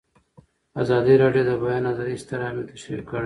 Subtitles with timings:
[0.81, 3.19] ازادي راډیو د د بیان آزادي ستر اهميت تشریح کړی.